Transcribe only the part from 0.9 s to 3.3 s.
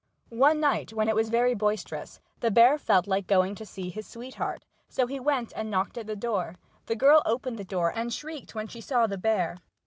when it was very boisterous, the bear felt like